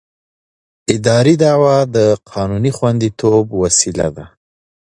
اداري 0.95 1.35
دعوه 1.43 1.75
د 1.95 1.97
قانوني 2.31 2.71
خوندیتوب 2.77 3.45
وسیله 3.61 4.07
ده. 4.15 4.25